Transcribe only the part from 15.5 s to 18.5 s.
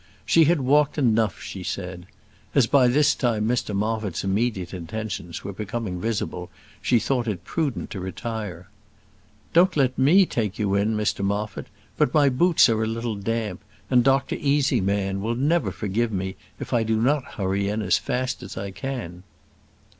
forgive me if I do not hurry in as fast